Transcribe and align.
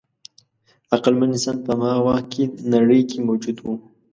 عقلمن 0.95 1.29
انسان 1.33 1.55
په 1.63 1.69
هماغه 1.75 2.01
وخت 2.07 2.25
کې 2.33 2.43
نړۍ 2.73 3.01
کې 3.09 3.17
موجود 3.27 3.57
و. 3.61 3.65